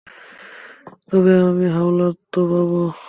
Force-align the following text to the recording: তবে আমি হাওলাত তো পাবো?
তবে 1.09 1.33
আমি 1.41 1.65
হাওলাত 1.69 2.15
তো 2.31 2.39
পাবো? 2.51 2.81